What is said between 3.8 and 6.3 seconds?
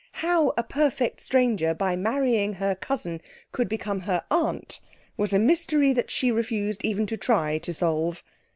her aunt, was a mystery that